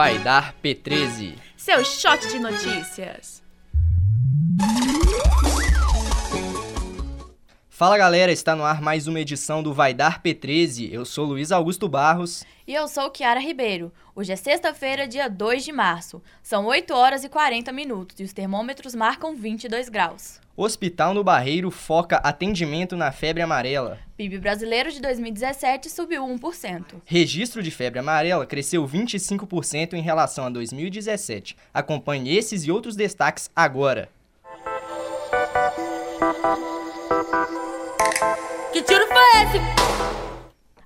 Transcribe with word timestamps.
Vai 0.00 0.18
Dar 0.18 0.54
P13. 0.64 1.34
Seu 1.58 1.84
shot 1.84 2.26
de 2.26 2.38
notícias. 2.38 3.42
Fala 7.68 7.98
galera, 7.98 8.32
está 8.32 8.56
no 8.56 8.64
ar 8.64 8.80
mais 8.80 9.06
uma 9.06 9.20
edição 9.20 9.62
do 9.62 9.74
Vai 9.74 9.92
Dar 9.92 10.22
P13. 10.22 10.90
Eu 10.90 11.04
sou 11.04 11.26
Luiz 11.26 11.52
Augusto 11.52 11.86
Barros. 11.86 12.44
E 12.66 12.74
eu 12.74 12.88
sou 12.88 13.10
Kiara 13.10 13.40
Ribeiro. 13.40 13.92
Hoje 14.16 14.32
é 14.32 14.36
sexta-feira, 14.36 15.06
dia 15.06 15.28
2 15.28 15.66
de 15.66 15.72
março. 15.72 16.22
São 16.42 16.64
8 16.64 16.94
horas 16.94 17.22
e 17.22 17.28
40 17.28 17.70
minutos 17.70 18.18
e 18.20 18.22
os 18.22 18.32
termômetros 18.32 18.94
marcam 18.94 19.36
22 19.36 19.90
graus. 19.90 20.40
Hospital 20.62 21.14
no 21.14 21.24
Barreiro 21.24 21.70
foca 21.70 22.16
atendimento 22.16 22.94
na 22.94 23.10
febre 23.10 23.42
amarela. 23.42 23.98
PIB 24.14 24.36
brasileiro 24.36 24.92
de 24.92 25.00
2017 25.00 25.88
subiu 25.88 26.22
1%. 26.26 27.00
Registro 27.06 27.62
de 27.62 27.70
febre 27.70 27.98
amarela 27.98 28.44
cresceu 28.44 28.86
25% 28.86 29.94
em 29.94 30.02
relação 30.02 30.44
a 30.44 30.50
2017. 30.50 31.56
Acompanhe 31.72 32.36
esses 32.36 32.66
e 32.66 32.70
outros 32.70 32.94
destaques 32.94 33.50
agora. 33.56 34.10
Que 38.70 38.82
tiro 38.82 39.06
foi 39.06 39.42
esse? 39.42 39.80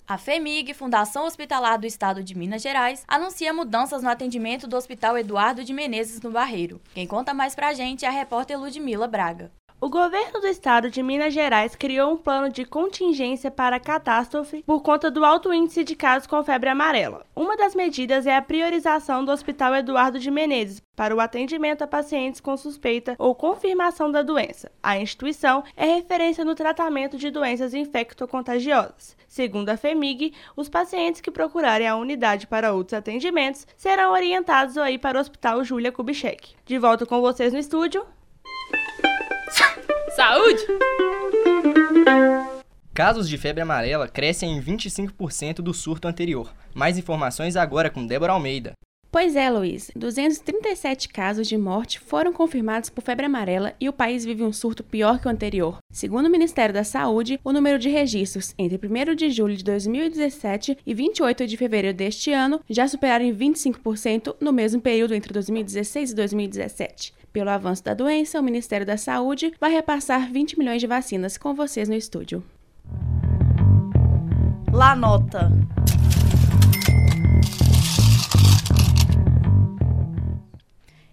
A 0.07 0.17
FEMIG, 0.17 0.73
Fundação 0.73 1.27
Hospitalar 1.27 1.81
do 1.81 1.87
Estado 1.87 2.23
de 2.23 2.39
Minas 2.39 2.63
Gerais, 2.63 3.03
anuncia 3.09 3.53
mudanças 3.53 4.05
no 4.05 4.09
atendimento 4.09 4.69
do 4.69 4.77
Hospital 4.77 5.19
Eduardo 5.19 5.65
de 5.65 5.73
Menezes 5.73 6.21
no 6.21 6.31
Barreiro. 6.31 6.81
Quem 6.95 7.09
conta 7.09 7.35
mais 7.35 7.57
pra 7.57 7.73
gente 7.73 8.05
é 8.05 8.09
a 8.09 8.13
repórter 8.13 8.57
Ludmila 8.57 9.09
Braga. 9.09 9.51
O 9.85 9.91
governo 9.91 10.41
do 10.41 10.47
estado 10.47 10.91
de 10.91 11.03
Minas 11.03 11.35
Gerais 11.35 11.77
criou 11.77 12.11
um 12.11 12.17
plano 12.17 12.49
de 12.49 12.65
contingência 12.65 13.51
para 13.51 13.79
catástrofe 13.79 14.63
por 14.63 14.81
conta 14.81 15.11
do 15.11 15.23
alto 15.23 15.53
índice 15.53 15.85
de 15.85 15.95
casos 15.95 16.27
com 16.27 16.43
febre 16.43 16.71
amarela. 16.71 17.27
Uma 17.37 17.55
das 17.55 17.75
medidas 17.75 18.27
é 18.27 18.35
a 18.35 18.41
priorização 18.41 19.23
do 19.23 19.31
Hospital 19.31 19.75
Eduardo 19.75 20.19
de 20.19 20.31
Menezes 20.31 20.81
para 20.97 21.15
o 21.15 21.21
atendimento 21.21 21.83
a 21.83 21.87
pacientes 21.87 22.41
com 22.41 22.57
suspeita 22.57 23.15
ou 23.19 23.35
confirmação 23.35 24.11
da 24.11 24.23
doença. 24.23 24.73
A 24.83 24.99
instituição 24.99 25.63
é 25.77 25.85
referência 25.85 26.47
no 26.47 26.55
tratamento 26.55 27.19
de 27.19 27.31
doenças 27.31 27.75
infectocontagiosas. 27.75 29.15
Segundo 29.29 29.69
a 29.69 29.77
FEMIG, 29.77 30.33
os 30.57 30.71
pacientes 30.71 31.21
que 31.21 31.31
procurarem 31.31 31.87
a 31.87 31.95
unidade 31.95 32.47
para 32.47 32.73
outros 32.73 32.95
atendimentos 32.95 33.67
serão 33.77 34.13
orientados 34.13 34.79
aí 34.79 34.97
para 34.97 35.19
o 35.19 35.21
Hospital 35.21 35.63
Júlia 35.63 35.93
Kubitschek. 35.93 36.55
De 36.65 36.79
volta 36.79 37.05
com 37.05 37.21
vocês 37.21 37.53
no 37.53 37.59
estúdio, 37.59 38.03
Saúde! 40.17 40.65
Casos 42.95 43.29
de 43.29 43.37
febre 43.37 43.63
amarela 43.63 44.07
crescem 44.07 44.57
em 44.57 44.63
25% 44.63 45.57
do 45.57 45.75
surto 45.75 46.07
anterior. 46.07 46.55
Mais 46.73 46.97
informações 46.97 47.57
agora 47.57 47.91
com 47.91 48.07
Débora 48.07 48.33
Almeida. 48.33 48.75
Pois 49.11 49.35
é, 49.35 49.51
Luiz. 49.51 49.91
237 49.97 51.09
casos 51.09 51.49
de 51.49 51.57
morte 51.57 51.99
foram 51.99 52.33
confirmados 52.33 52.91
por 52.91 53.03
febre 53.03 53.27
amarela 53.27 53.75
e 53.81 53.89
o 53.89 53.93
país 53.93 54.25
vive 54.25 54.45
um 54.45 54.53
surto 54.53 54.85
pior 54.85 55.21
que 55.21 55.27
o 55.27 55.31
anterior. 55.31 55.79
Segundo 55.93 56.27
o 56.27 56.31
Ministério 56.31 56.75
da 56.75 56.85
Saúde, 56.85 57.41
o 57.43 57.53
número 57.53 57.79
de 57.79 57.89
registros 57.89 58.55
entre 58.57 58.79
1 58.87 59.15
de 59.17 59.31
julho 59.31 59.57
de 59.57 59.65
2017 59.65 60.79
e 60.87 60.95
28 60.95 61.47
de 61.47 61.57
fevereiro 61.57 61.97
deste 61.97 62.33
ano 62.33 62.61
já 62.69 62.87
superaram 62.87 63.25
em 63.25 63.35
25% 63.35 64.37
no 64.41 64.53
mesmo 64.53 64.81
período 64.81 65.15
entre 65.15 65.33
2016 65.33 66.13
e 66.13 66.15
2017. 66.15 67.24
Pelo 67.35 67.51
avanço 67.51 67.83
da 67.83 67.95
doença, 67.95 68.39
o 68.39 68.43
Ministério 68.45 68.87
da 68.87 68.97
Saúde 68.97 69.53
vai 69.61 69.73
repassar 69.73 70.31
20 70.31 70.57
milhões 70.57 70.81
de 70.81 70.87
vacinas 70.87 71.37
com 71.37 71.53
vocês 71.53 71.89
no 71.89 71.95
estúdio. 71.97 72.45
Lá 74.73 74.95
nota. 74.95 75.51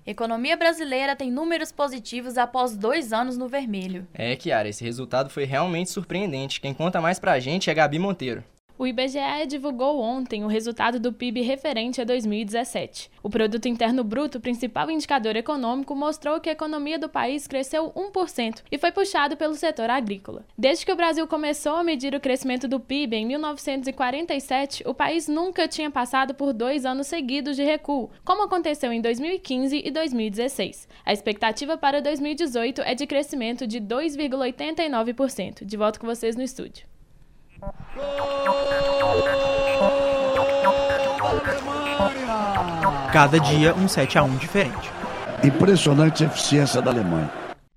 Economia 0.06 0.56
brasileira 0.56 1.16
tem 1.16 1.32
números 1.32 1.72
positivos 1.72 2.38
após 2.38 2.78
dois 2.78 3.12
anos 3.12 3.36
no 3.36 3.48
vermelho. 3.48 4.08
É, 4.14 4.36
Kiara, 4.36 4.70
esse 4.70 4.84
resultado 4.84 5.28
foi 5.28 5.46
realmente 5.46 5.90
surpreendente. 5.90 6.62
Quem 6.62 6.72
conta 6.72 7.02
mais 7.02 7.18
pra 7.18 7.40
gente 7.40 7.68
é 7.68 7.74
Gabi 7.74 7.98
Monteiro. 7.98 8.44
O 8.82 8.88
IBGE 8.88 9.46
divulgou 9.48 10.00
ontem 10.00 10.44
o 10.44 10.48
resultado 10.48 11.00
do 11.00 11.14
PIB 11.14 11.42
referente 11.42 12.02
a 12.02 12.04
2017. 12.04 13.12
O 13.22 13.30
Produto 13.30 13.68
Interno 13.68 14.04
Bruto, 14.04 14.40
principal 14.40 14.90
indicador 14.90 15.36
econômico, 15.36 15.96
mostrou 15.96 16.40
que 16.40 16.50
a 16.50 16.54
economia 16.54 16.98
do 16.98 17.08
país 17.08 17.46
cresceu 17.46 17.92
1% 17.92 18.64
e 18.72 18.80
foi 18.80 18.92
puxado 18.92 19.38
pelo 19.38 19.54
setor 19.54 19.92
agrícola. 19.92 20.48
Desde 20.58 20.84
que 20.84 20.92
o 20.92 20.96
Brasil 20.96 21.28
começou 21.28 21.76
a 21.76 21.84
medir 21.84 22.16
o 22.16 22.20
crescimento 22.20 22.68
do 22.68 22.80
PIB 22.80 23.18
em 23.18 23.26
1947, 23.28 24.82
o 24.88 24.96
país 24.96 25.28
nunca 25.28 25.68
tinha 25.68 25.92
passado 25.92 26.34
por 26.34 26.52
dois 26.52 26.84
anos 26.84 27.06
seguidos 27.06 27.56
de 27.56 27.64
recuo, 27.64 28.10
como 28.26 28.46
aconteceu 28.46 28.92
em 28.92 29.00
2015 29.00 29.80
e 29.86 29.92
2016. 29.92 30.88
A 31.06 31.14
expectativa 31.14 31.78
para 31.78 32.02
2018 32.02 32.82
é 32.82 32.96
de 32.96 33.06
crescimento 33.06 33.68
de 33.68 33.80
2,89%. 33.80 35.66
De 35.66 35.78
volta 35.78 36.00
com 36.00 36.08
vocês 36.08 36.36
no 36.36 36.42
estúdio. 36.42 36.90
Cada 43.14 43.40
dia 43.40 43.76
um 43.76 43.88
7 43.88 44.18
a 44.18 44.24
1 44.24 44.38
diferente. 44.38 44.92
Impressionante 45.44 46.24
a 46.24 46.28
eficiência 46.28 46.82
da 46.82 46.92
Alemanha. 46.92 47.30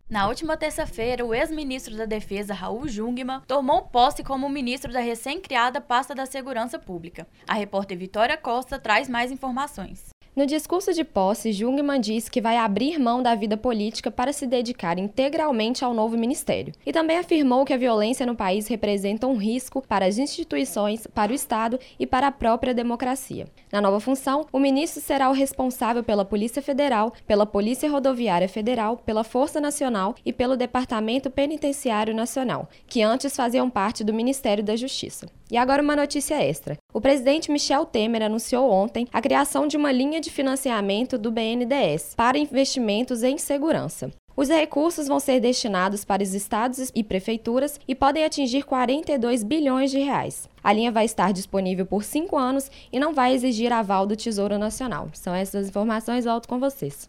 Na 0.09 0.29
última 0.29 0.57
terça-feira, 0.57 1.25
o 1.25 1.35
ex-ministro 1.35 1.97
da 1.97 2.05
Defesa, 2.05 2.55
Raul 2.55 2.87
Jungmann, 2.87 3.43
tomou 3.47 3.83
posse 3.83 4.23
como 4.23 4.49
ministro 4.49 4.93
da 4.93 5.01
recém-criada 5.01 5.81
pasta 5.81 6.15
da 6.15 6.25
Segurança 6.25 6.79
Pública. 6.79 7.27
A 7.49 7.55
repórter 7.55 7.99
Vitória 7.99 8.37
Costa 8.37 8.79
traz 8.79 9.09
mais 9.09 9.33
informações. 9.33 10.14
No 10.37 10.47
discurso 10.47 10.93
de 10.93 11.05
posse, 11.05 11.53
Jungmann 11.53 12.01
diz 12.01 12.29
que 12.29 12.41
vai 12.41 12.57
abrir 12.57 12.99
mão 12.99 13.23
da 13.23 13.37
vida 13.37 13.57
política 13.57 14.11
para 14.11 14.33
se 14.33 14.49
dedicar 14.49 14.99
integralmente 14.99 15.85
ao 15.85 15.95
novo 15.95 16.19
ministério. 16.19 16.75
E 16.85 16.93
também 16.93 17.19
afirmou 17.19 17.65
que 17.65 17.73
a 17.73 17.77
violência 17.77 18.27
no 18.27 18.35
país 18.35 18.67
representa 18.67 19.29
um 19.29 19.37
risco 19.37 19.81
para 19.87 20.05
as 20.05 20.19
instituições, 20.19 21.07
para 21.07 21.31
o 21.31 21.35
Estado 21.37 21.79
e 22.01 22.05
para 22.05 22.27
a 22.27 22.33
própria 22.33 22.75
democracia. 22.75 23.47
Na 23.71 23.81
nova 23.81 24.01
função, 24.01 24.45
o 24.53 24.59
ministro 24.59 25.01
será 25.01 25.31
o 25.31 25.33
responsável 25.33 26.03
pela 26.03 26.25
Polícia 26.25 26.61
Federal, 26.61 27.13
pela 27.29 27.47
Polícia 27.47 27.89
Rodoviária 27.89 28.49
Federal, 28.49 28.97
pela 28.97 29.23
Força 29.23 29.61
Nacional 29.61 30.17
e 30.27 30.33
pelo 30.33 30.57
Departamento 30.57 31.31
Penitenciário 31.31 32.13
Nacional, 32.13 32.69
que 32.89 33.03
antes 33.03 33.37
faziam 33.37 33.71
parte 33.71 34.03
do 34.03 34.13
Ministério 34.13 34.65
da 34.65 34.75
Justiça. 34.75 35.29
E 35.49 35.57
agora 35.57 35.83
uma 35.83 35.95
notícia 35.95 36.43
extra. 36.43 36.77
O 36.93 37.01
presidente 37.01 37.53
Michel 37.53 37.85
Temer 37.85 38.23
anunciou 38.23 38.71
ontem 38.71 39.07
a 39.13 39.21
criação 39.23 39.69
de 39.69 39.77
uma 39.77 39.93
linha 39.93 40.21
de 40.25 40.31
financiamento 40.31 41.17
do 41.17 41.31
BNDES 41.31 42.15
para 42.17 42.39
investimentos 42.39 43.23
em 43.23 43.39
segurança. 43.39 44.11
Os 44.37 44.49
recursos 44.49 45.07
vão 45.07 45.21
ser 45.21 45.39
destinados 45.39 46.05
para 46.05 46.23
os 46.23 46.35
estados 46.35 46.91
e 46.95 47.05
prefeituras 47.05 47.79
e 47.87 47.95
podem 47.95 48.25
atingir 48.25 48.65
42 48.65 49.45
bilhões 49.45 49.93
de 49.93 50.01
reais. 50.01 50.49
A 50.63 50.73
linha 50.73 50.91
vai 50.91 51.05
estar 51.05 51.33
disponível 51.33 51.87
por 51.87 52.03
cinco 52.03 52.37
anos 52.37 52.69
e 52.93 52.99
não 52.99 53.15
vai 53.15 53.33
exigir 53.33 53.73
aval 53.73 54.07
do 54.07 54.17
Tesouro 54.17 54.59
Nacional. 54.59 55.09
São 55.13 55.33
essas 55.35 55.69
informações, 55.69 56.25
volto 56.25 56.49
com 56.49 56.59
vocês. 56.59 57.09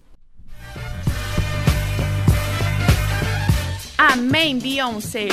Amém, 3.97 4.59
Beyoncé! 4.59 5.29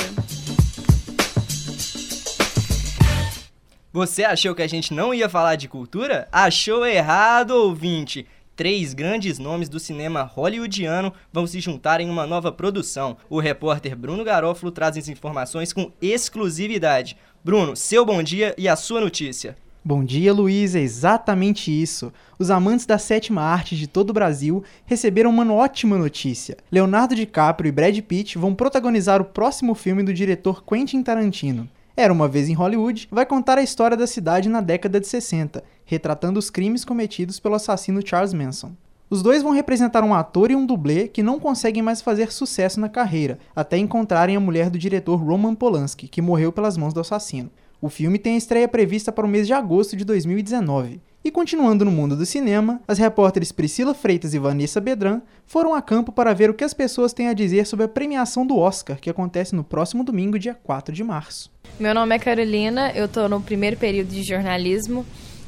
Você 3.93 4.23
achou 4.23 4.55
que 4.55 4.63
a 4.63 4.67
gente 4.67 4.91
não 4.91 5.13
ia 5.13 5.29
falar 5.29 5.55
de 5.55 5.67
cultura? 5.67 6.27
Achou 6.31 6.83
errado, 6.83 7.51
ouvinte! 7.51 8.25
Três 8.55 8.91
grandes 8.91 9.37
nomes 9.37 9.69
do 9.69 9.79
cinema 9.79 10.23
hollywoodiano 10.23 11.13
vão 11.31 11.45
se 11.45 11.59
juntar 11.59 12.01
em 12.01 12.09
uma 12.09 12.25
nova 12.25 12.51
produção. 12.51 13.15
O 13.29 13.39
repórter 13.39 13.95
Bruno 13.95 14.23
Garofalo 14.23 14.71
traz 14.71 14.97
as 14.97 15.09
informações 15.09 15.71
com 15.71 15.91
exclusividade. 16.01 17.15
Bruno, 17.43 17.75
seu 17.75 18.03
bom 18.03 18.23
dia 18.23 18.55
e 18.57 18.67
a 18.67 18.75
sua 18.75 18.99
notícia. 18.99 19.55
Bom 19.85 20.03
dia, 20.03 20.33
Luiz. 20.33 20.73
É 20.73 20.79
exatamente 20.79 21.69
isso. 21.69 22.11
Os 22.39 22.49
amantes 22.49 22.87
da 22.87 22.97
sétima 22.97 23.43
arte 23.43 23.77
de 23.77 23.85
todo 23.85 24.09
o 24.09 24.13
Brasil 24.13 24.63
receberam 24.87 25.29
uma 25.29 25.53
ótima 25.53 25.99
notícia. 25.99 26.57
Leonardo 26.71 27.13
DiCaprio 27.13 27.69
e 27.69 27.71
Brad 27.71 27.99
Pitt 27.99 28.39
vão 28.39 28.55
protagonizar 28.55 29.21
o 29.21 29.25
próximo 29.25 29.75
filme 29.75 30.01
do 30.01 30.11
diretor 30.11 30.63
Quentin 30.65 31.03
Tarantino. 31.03 31.69
Era 31.95 32.11
uma 32.11 32.27
vez 32.27 32.49
em 32.49 32.53
Hollywood 32.53 33.07
vai 33.11 33.23
contar 33.23 33.59
a 33.59 33.63
história 33.63 33.95
da 33.95 34.07
cidade 34.07 34.49
na 34.49 34.61
década 34.61 34.99
de 34.99 35.07
60, 35.07 35.63
retratando 35.85 36.39
os 36.39 36.49
crimes 36.49 36.83
cometidos 36.83 37.39
pelo 37.39 37.53
assassino 37.53 38.01
Charles 38.03 38.33
Manson. 38.33 38.71
Os 39.11 39.21
dois 39.21 39.43
vão 39.43 39.51
representar 39.51 40.03
um 40.03 40.11
ator 40.11 40.49
e 40.49 40.55
um 40.55 40.65
dublê 40.65 41.07
que 41.07 41.21
não 41.21 41.39
conseguem 41.39 41.83
mais 41.83 42.01
fazer 42.01 42.31
sucesso 42.31 42.79
na 42.79 42.89
carreira, 42.89 43.37
até 43.55 43.77
encontrarem 43.77 44.35
a 44.35 44.39
mulher 44.39 44.71
do 44.71 44.79
diretor 44.79 45.17
Roman 45.17 45.53
Polanski, 45.53 46.07
que 46.07 46.19
morreu 46.19 46.51
pelas 46.51 46.77
mãos 46.77 46.95
do 46.95 46.99
assassino. 46.99 47.51
O 47.79 47.89
filme 47.89 48.17
tem 48.17 48.33
a 48.33 48.37
estreia 48.37 48.67
prevista 48.67 49.11
para 49.11 49.25
o 49.25 49.29
mês 49.29 49.45
de 49.45 49.53
agosto 49.53 49.95
de 49.95 50.03
2019. 50.03 50.99
E 51.25 51.31
continuando 51.31 51.85
no 51.85 51.91
mundo 51.91 52.17
do 52.17 52.25
cinema, 52.25 52.81
as 52.87 52.97
repórteres 52.97 53.51
Priscila 53.51 53.93
Freitas 53.93 54.33
e 54.33 54.39
Vanessa 54.39 54.81
Bedran 54.81 55.21
foram 55.45 55.73
a 55.73 55.81
campo 55.81 56.11
para 56.11 56.33
ver 56.33 56.49
o 56.49 56.53
que 56.53 56.63
as 56.63 56.73
pessoas 56.73 57.13
têm 57.13 57.29
a 57.29 57.33
dizer 57.33 57.65
sobre 57.65 57.85
a 57.85 57.87
premiação 57.87 58.45
do 58.45 58.57
Oscar, 58.57 58.99
que 58.99 59.09
acontece 59.09 59.55
no 59.55 59.63
próximo 59.63 60.03
domingo, 60.03 60.37
dia 60.37 60.53
4 60.53 60.93
de 60.93 61.03
março. 61.03 61.49
Meu 61.79 61.93
nome 61.93 62.15
é 62.15 62.19
Carolina, 62.19 62.91
eu 62.93 63.05
estou 63.05 63.29
no 63.29 63.39
primeiro 63.39 63.77
período 63.77 64.09
de 64.09 64.21
jornalismo 64.21 65.05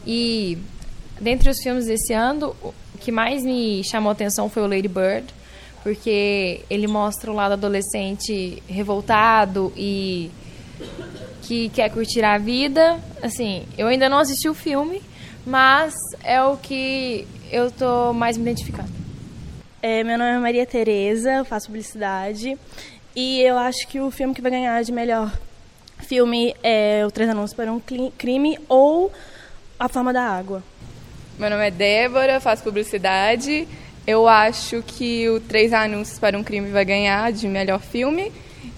e 0.07 0.57
Dentre 1.19 1.49
os 1.49 1.59
filmes 1.61 1.85
desse 1.85 2.13
ano, 2.13 2.55
o 2.61 2.73
que 2.99 3.11
mais 3.11 3.43
me 3.43 3.83
chamou 3.83 4.09
a 4.09 4.13
atenção 4.13 4.49
foi 4.49 4.63
o 4.63 4.67
Lady 4.67 4.87
Bird, 4.87 5.25
porque 5.81 6.61
ele 6.69 6.87
mostra 6.87 7.31
o 7.31 7.33
lado 7.33 7.53
adolescente 7.53 8.61
revoltado 8.67 9.71
e 9.77 10.29
que 11.43 11.69
quer 11.69 11.89
curtir 11.89 12.23
a 12.23 12.37
vida. 12.37 12.99
Assim, 13.21 13.65
eu 13.77 13.87
ainda 13.87 14.09
não 14.09 14.17
assisti 14.17 14.49
o 14.49 14.53
filme, 14.53 15.01
mas 15.45 15.93
é 16.23 16.41
o 16.41 16.57
que 16.57 17.27
eu 17.51 17.69
tô 17.71 18.11
mais 18.13 18.37
me 18.37 18.43
identificando. 18.43 18.89
É, 19.81 20.03
meu 20.03 20.17
nome 20.17 20.31
é 20.31 20.37
Maria 20.39 20.65
Tereza, 20.65 21.31
eu 21.31 21.45
faço 21.45 21.67
publicidade 21.67 22.57
e 23.15 23.41
eu 23.41 23.57
acho 23.57 23.87
que 23.87 23.99
o 23.99 24.09
filme 24.09 24.33
que 24.33 24.41
vai 24.41 24.51
ganhar 24.51 24.83
de 24.83 24.91
melhor 24.91 25.31
filme 25.99 26.55
é 26.63 27.05
O 27.05 27.11
Três 27.11 27.29
Anúncios 27.29 27.53
para 27.53 27.71
um 27.71 27.79
Crime 28.17 28.57
ou 28.67 29.11
A 29.79 29.87
Forma 29.87 30.11
da 30.11 30.23
Água. 30.23 30.63
Meu 31.37 31.49
nome 31.49 31.67
é 31.67 31.71
Débora, 31.71 32.39
faço 32.39 32.63
publicidade. 32.63 33.67
Eu 34.07 34.27
acho 34.27 34.83
que 34.83 35.29
o 35.29 35.39
Três 35.39 35.73
Anúncios 35.73 36.17
para 36.17 36.37
um 36.37 36.43
Crime 36.43 36.69
vai 36.69 36.85
ganhar 36.85 37.31
de 37.31 37.47
melhor 37.47 37.81
filme. 37.81 38.31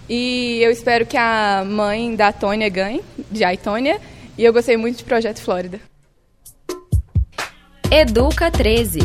E 0.09 0.59
eu 0.61 0.71
espero 0.71 1.05
que 1.05 1.17
a 1.17 1.63
mãe 1.65 2.15
da 2.15 2.31
Tônia 2.31 2.69
ganhe, 2.69 3.01
de 3.29 3.43
Aitônia. 3.43 3.99
E 4.37 4.43
eu 4.43 4.53
gostei 4.53 4.77
muito 4.77 4.97
de 4.97 5.03
Projeto 5.03 5.41
Flórida. 5.41 5.86
Educa 7.89 8.51
13. 8.51 8.99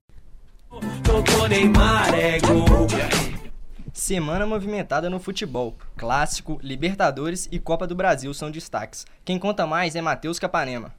Semana 3.97 4.45
movimentada 4.45 5.09
no 5.09 5.21
futebol. 5.21 5.77
Clássico, 5.95 6.59
Libertadores 6.61 7.47
e 7.49 7.57
Copa 7.57 7.87
do 7.87 7.95
Brasil 7.95 8.33
são 8.33 8.51
destaques. 8.51 9.05
Quem 9.23 9.39
conta 9.39 9.65
mais 9.65 9.95
é 9.95 10.01
Matheus 10.01 10.37
Capanema. 10.37 10.93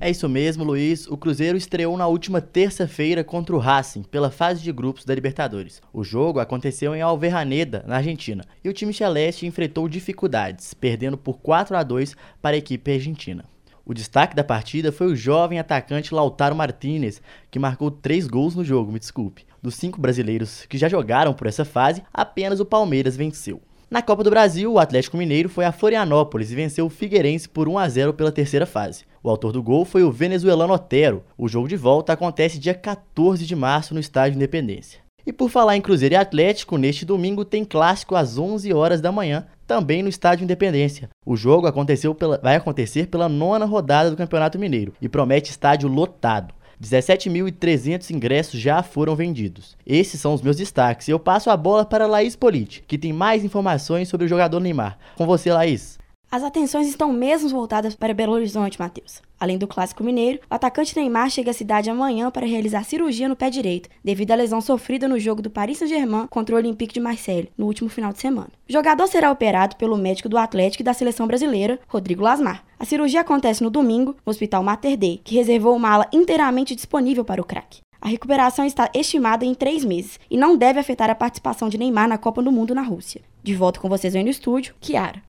É 0.00 0.10
isso 0.10 0.28
mesmo, 0.28 0.64
Luiz. 0.64 1.06
O 1.06 1.16
Cruzeiro 1.16 1.56
estreou 1.56 1.96
na 1.96 2.08
última 2.08 2.40
terça-feira 2.40 3.22
contra 3.22 3.54
o 3.54 3.60
Racing, 3.60 4.02
pela 4.02 4.28
fase 4.28 4.60
de 4.60 4.72
grupos 4.72 5.04
da 5.04 5.14
Libertadores. 5.14 5.80
O 5.92 6.02
jogo 6.02 6.40
aconteceu 6.40 6.96
em 6.96 7.00
Alverraneda, 7.00 7.84
na 7.86 7.98
Argentina, 7.98 8.44
e 8.64 8.68
o 8.68 8.72
time 8.72 8.92
celeste 8.92 9.46
enfrentou 9.46 9.88
dificuldades, 9.88 10.74
perdendo 10.74 11.16
por 11.16 11.38
4 11.38 11.76
a 11.76 11.84
2 11.84 12.16
para 12.42 12.56
a 12.56 12.58
equipe 12.58 12.92
argentina. 12.92 13.44
O 13.84 13.92
destaque 13.92 14.36
da 14.36 14.44
partida 14.44 14.92
foi 14.92 15.08
o 15.08 15.16
jovem 15.16 15.58
atacante 15.58 16.14
Lautaro 16.14 16.54
Martinez, 16.54 17.20
que 17.50 17.58
marcou 17.58 17.90
três 17.90 18.28
gols 18.28 18.54
no 18.54 18.64
jogo, 18.64 18.92
me 18.92 18.98
desculpe. 19.00 19.44
Dos 19.60 19.74
cinco 19.74 20.00
brasileiros 20.00 20.64
que 20.66 20.78
já 20.78 20.88
jogaram 20.88 21.34
por 21.34 21.48
essa 21.48 21.64
fase, 21.64 22.02
apenas 22.12 22.60
o 22.60 22.64
Palmeiras 22.64 23.16
venceu. 23.16 23.60
Na 23.90 24.00
Copa 24.00 24.24
do 24.24 24.30
Brasil, 24.30 24.72
o 24.72 24.78
Atlético 24.78 25.16
Mineiro 25.18 25.48
foi 25.48 25.64
a 25.64 25.72
Florianópolis 25.72 26.50
e 26.50 26.54
venceu 26.54 26.86
o 26.86 26.88
Figueirense 26.88 27.48
por 27.48 27.68
1 27.68 27.76
a 27.76 27.88
0 27.88 28.14
pela 28.14 28.32
terceira 28.32 28.64
fase. 28.64 29.04
O 29.22 29.28
autor 29.28 29.52
do 29.52 29.62
gol 29.62 29.84
foi 29.84 30.02
o 30.02 30.10
venezuelano 30.10 30.72
Otero. 30.72 31.22
O 31.36 31.46
jogo 31.46 31.68
de 31.68 31.76
volta 31.76 32.12
acontece 32.12 32.58
dia 32.58 32.72
14 32.72 33.44
de 33.44 33.54
março 33.54 33.92
no 33.92 34.00
Estádio 34.00 34.36
Independência. 34.36 35.01
E 35.24 35.32
por 35.32 35.48
falar 35.48 35.76
em 35.76 35.80
Cruzeiro 35.80 36.14
e 36.14 36.16
Atlético, 36.16 36.76
neste 36.76 37.04
domingo 37.04 37.44
tem 37.44 37.64
clássico 37.64 38.16
às 38.16 38.38
11 38.38 38.72
horas 38.72 39.00
da 39.00 39.12
manhã, 39.12 39.46
também 39.66 40.02
no 40.02 40.08
Estádio 40.08 40.42
Independência. 40.42 41.08
O 41.24 41.36
jogo 41.36 41.68
aconteceu 41.68 42.12
pela, 42.14 42.38
vai 42.38 42.56
acontecer 42.56 43.06
pela 43.06 43.28
nona 43.28 43.64
rodada 43.64 44.10
do 44.10 44.16
Campeonato 44.16 44.58
Mineiro 44.58 44.92
e 45.00 45.08
promete 45.08 45.50
estádio 45.50 45.88
lotado. 45.88 46.52
17.300 46.82 48.10
ingressos 48.10 48.58
já 48.58 48.82
foram 48.82 49.14
vendidos. 49.14 49.76
Esses 49.86 50.20
são 50.20 50.34
os 50.34 50.42
meus 50.42 50.56
destaques. 50.56 51.08
Eu 51.08 51.20
passo 51.20 51.48
a 51.48 51.56
bola 51.56 51.84
para 51.84 52.08
Laís 52.08 52.34
Politi, 52.34 52.82
que 52.88 52.98
tem 52.98 53.12
mais 53.12 53.44
informações 53.44 54.08
sobre 54.08 54.26
o 54.26 54.28
jogador 54.28 54.58
Neymar. 54.58 54.98
Com 55.16 55.24
você, 55.24 55.52
Laís. 55.52 56.01
As 56.32 56.42
atenções 56.42 56.88
estão 56.88 57.12
mesmo 57.12 57.50
voltadas 57.50 57.94
para 57.94 58.14
Belo 58.14 58.32
Horizonte, 58.32 58.80
Matheus. 58.80 59.20
Além 59.38 59.58
do 59.58 59.66
clássico 59.66 60.02
mineiro, 60.02 60.40
o 60.50 60.54
atacante 60.54 60.96
Neymar 60.96 61.28
chega 61.28 61.50
à 61.50 61.52
cidade 61.52 61.90
amanhã 61.90 62.30
para 62.30 62.46
realizar 62.46 62.84
cirurgia 62.84 63.28
no 63.28 63.36
pé 63.36 63.50
direito, 63.50 63.90
devido 64.02 64.30
à 64.30 64.34
lesão 64.34 64.62
sofrida 64.62 65.06
no 65.06 65.20
jogo 65.20 65.42
do 65.42 65.50
Paris 65.50 65.76
Saint-Germain 65.76 66.26
contra 66.28 66.54
o 66.54 66.58
Olympique 66.58 66.94
de 66.94 67.00
Marseille, 67.00 67.50
no 67.54 67.66
último 67.66 67.90
final 67.90 68.14
de 68.14 68.18
semana. 68.18 68.48
O 68.66 68.72
jogador 68.72 69.06
será 69.08 69.30
operado 69.30 69.76
pelo 69.76 69.98
médico 69.98 70.26
do 70.26 70.38
Atlético 70.38 70.82
e 70.82 70.84
da 70.84 70.94
seleção 70.94 71.26
brasileira, 71.26 71.78
Rodrigo 71.86 72.22
Lasmar. 72.22 72.64
A 72.78 72.86
cirurgia 72.86 73.20
acontece 73.20 73.62
no 73.62 73.68
domingo, 73.68 74.16
no 74.24 74.30
Hospital 74.30 74.62
Mater 74.62 74.96
Dei, 74.96 75.20
que 75.22 75.34
reservou 75.34 75.76
uma 75.76 75.90
ala 75.90 76.08
inteiramente 76.14 76.74
disponível 76.74 77.26
para 77.26 77.42
o 77.42 77.44
craque. 77.44 77.80
A 78.00 78.08
recuperação 78.08 78.64
está 78.64 78.90
estimada 78.94 79.44
em 79.44 79.52
três 79.52 79.84
meses 79.84 80.18
e 80.30 80.38
não 80.38 80.56
deve 80.56 80.80
afetar 80.80 81.10
a 81.10 81.14
participação 81.14 81.68
de 81.68 81.76
Neymar 81.76 82.08
na 82.08 82.16
Copa 82.16 82.42
do 82.42 82.50
Mundo 82.50 82.74
na 82.74 82.80
Rússia. 82.80 83.20
De 83.42 83.54
volta 83.54 83.78
com 83.78 83.88
vocês 83.90 84.16
aí 84.16 84.24
no 84.24 84.30
estúdio, 84.30 84.74
Kiara. 84.80 85.22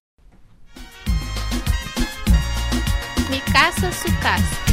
Caça 3.54 3.92
Sucaça. 3.92 4.64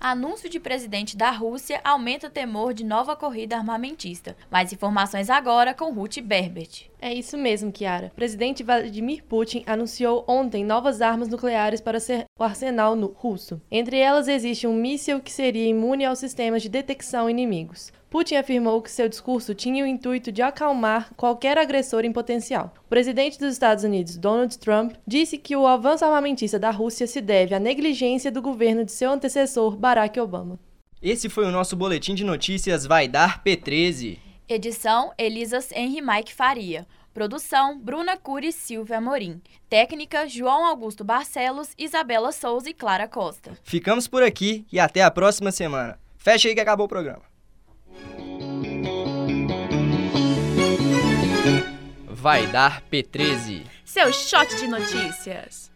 Anúncio 0.00 0.50
de 0.50 0.58
presidente 0.58 1.16
da 1.16 1.30
Rússia 1.30 1.80
aumenta 1.84 2.28
temor 2.28 2.74
de 2.74 2.82
nova 2.82 3.14
corrida 3.14 3.56
armamentista. 3.56 4.36
Mais 4.50 4.72
informações 4.72 5.30
agora 5.30 5.72
com 5.72 5.92
Ruth 5.92 6.18
Berbert. 6.20 6.90
É 7.00 7.14
isso 7.14 7.38
mesmo, 7.38 7.70
Kiara. 7.70 8.12
Presidente 8.14 8.64
Vladimir 8.64 9.22
Putin 9.24 9.62
anunciou 9.66 10.24
ontem 10.26 10.64
novas 10.64 11.00
armas 11.00 11.28
nucleares 11.28 11.80
para 11.80 11.98
o 12.38 12.42
arsenal 12.42 12.96
russo. 13.14 13.60
Entre 13.70 13.98
elas 13.98 14.26
existe 14.26 14.66
um 14.66 14.74
míssil 14.74 15.20
que 15.20 15.30
seria 15.30 15.68
imune 15.68 16.04
aos 16.04 16.18
sistemas 16.18 16.60
de 16.60 16.68
detecção 16.68 17.30
inimigos. 17.30 17.92
Putin 18.10 18.36
afirmou 18.36 18.80
que 18.80 18.90
seu 18.90 19.08
discurso 19.08 19.54
tinha 19.54 19.84
o 19.84 19.86
intuito 19.86 20.32
de 20.32 20.42
acalmar 20.42 21.12
qualquer 21.14 21.58
agressor 21.58 22.04
em 22.04 22.12
potencial. 22.12 22.74
O 22.86 22.88
presidente 22.88 23.38
dos 23.38 23.52
Estados 23.52 23.84
Unidos, 23.84 24.16
Donald 24.16 24.58
Trump, 24.58 24.94
disse 25.06 25.38
que 25.38 25.54
o 25.54 25.66
avanço 25.66 26.04
armamentista 26.04 26.58
da 26.58 26.70
Rússia 26.70 27.06
se 27.06 27.20
deve 27.20 27.54
à 27.54 27.60
negligência 27.60 28.32
do 28.32 28.42
governo 28.42 28.84
de 28.84 28.92
seu 28.92 29.10
antecessor, 29.10 29.76
Barack 29.76 30.18
Obama. 30.18 30.58
Esse 31.00 31.28
foi 31.28 31.44
o 31.44 31.52
nosso 31.52 31.76
boletim 31.76 32.14
de 32.14 32.24
notícias 32.24 32.84
Vai 32.86 33.06
Dar 33.06 33.44
P13. 33.44 34.27
Edição 34.48 35.12
Elisas 35.18 35.70
Henri 35.72 36.00
Mike 36.00 36.32
Faria. 36.32 36.86
Produção 37.12 37.78
Bruna 37.78 38.16
Cury 38.16 38.50
Silvia 38.50 38.96
Amorim. 38.96 39.42
Técnica 39.68 40.26
João 40.26 40.64
Augusto 40.64 41.04
Barcelos, 41.04 41.74
Isabela 41.76 42.32
Souza 42.32 42.70
e 42.70 42.72
Clara 42.72 43.06
Costa. 43.06 43.52
Ficamos 43.62 44.08
por 44.08 44.22
aqui 44.22 44.64
e 44.72 44.80
até 44.80 45.02
a 45.02 45.10
próxima 45.10 45.52
semana. 45.52 45.98
Fecha 46.16 46.48
aí 46.48 46.54
que 46.54 46.60
acabou 46.62 46.86
o 46.86 46.88
programa. 46.88 47.22
Vai 52.06 52.46
dar 52.46 52.82
P13. 52.90 53.66
Seu 53.84 54.10
shot 54.14 54.56
de 54.56 54.66
notícias. 54.66 55.70